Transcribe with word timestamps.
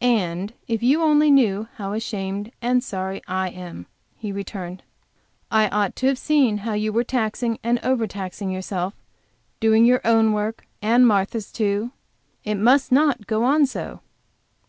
"And 0.00 0.52
if 0.68 0.84
you 0.84 1.02
only 1.02 1.32
knew 1.32 1.66
how 1.78 1.94
ashamed 1.94 2.52
and 2.62 2.80
sorry 2.80 3.20
I 3.26 3.48
am!" 3.48 3.86
he 4.16 4.30
returned. 4.30 4.84
"I 5.50 5.66
ought 5.68 5.96
to 5.96 6.06
have 6.06 6.16
seen 6.16 6.58
how 6.58 6.74
you 6.74 7.02
taxing 7.02 7.58
and 7.64 7.80
over 7.82 8.06
taxing 8.06 8.52
yourself, 8.52 8.94
doing 9.58 9.84
your 9.84 10.00
work 10.30 10.64
and 10.80 11.04
Martha's 11.08 11.50
too. 11.50 11.90
It 12.44 12.54
must 12.54 12.92
not 12.92 13.26
go 13.26 13.42
on 13.42 13.66
so." 13.66 13.98